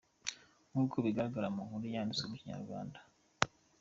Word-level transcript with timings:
Nk’uko 0.71 0.95
bigaragara 1.05 1.47
mu 1.55 1.61
nkuru 1.67 1.85
yanditswe 1.93 2.25
ku 2.29 2.35
inyarwanda. 2.41 2.99